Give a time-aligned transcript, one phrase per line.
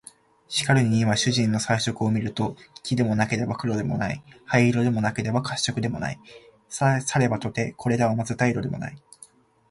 [0.47, 6.19] しかるに今主人の彩色を見ると、黄でもなければ黒でもない、灰色でもなければ褐色でもない、
[6.69, 8.97] さればとてこれらを交ぜた色でもない